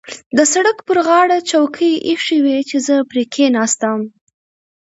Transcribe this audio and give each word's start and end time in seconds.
د 0.37 0.39
سړک 0.53 0.77
پر 0.87 0.97
غاړه 1.07 1.37
چوکۍ 1.51 1.93
اېښې 2.07 2.37
وې 2.43 2.57
چې 2.69 2.77
زه 2.87 2.95
پرې 3.09 3.23
کېناستم. 3.33 3.99